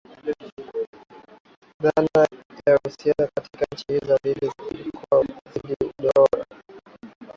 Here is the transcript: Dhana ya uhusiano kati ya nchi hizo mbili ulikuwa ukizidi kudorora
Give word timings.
Dhana 1.83 2.21
ya 2.67 2.75
uhusiano 2.77 3.27
kati 3.35 3.57
ya 3.59 3.67
nchi 3.73 3.85
hizo 3.93 4.17
mbili 4.23 4.51
ulikuwa 4.69 5.19
ukizidi 5.21 5.75
kudorora 5.95 6.45